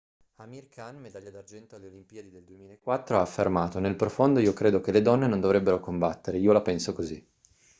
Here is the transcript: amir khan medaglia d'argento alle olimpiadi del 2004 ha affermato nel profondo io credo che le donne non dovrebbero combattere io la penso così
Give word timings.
amir 0.43 0.63
khan 0.67 0.95
medaglia 0.97 1.29
d'argento 1.31 1.75
alle 1.75 1.85
olimpiadi 1.85 2.31
del 2.31 2.43
2004 2.43 3.17
ha 3.17 3.21
affermato 3.21 3.77
nel 3.77 3.95
profondo 3.95 4.39
io 4.39 4.51
credo 4.51 4.81
che 4.81 4.91
le 4.91 5.03
donne 5.03 5.27
non 5.27 5.39
dovrebbero 5.39 5.79
combattere 5.79 6.39
io 6.39 6.51
la 6.53 6.61
penso 6.63 6.91
così 6.91 7.23